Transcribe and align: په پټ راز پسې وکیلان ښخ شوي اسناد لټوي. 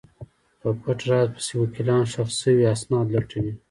په 0.61 0.69
پټ 0.81 0.99
راز 1.09 1.27
پسې 1.35 1.53
وکیلان 1.61 2.03
ښخ 2.11 2.29
شوي 2.41 2.65
اسناد 2.75 3.07
لټوي. 3.15 3.53